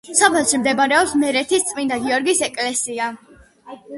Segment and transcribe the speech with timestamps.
[0.17, 3.13] სოფელში მდებარეობს მერეთის წმინდა გიორგის ეკლესია.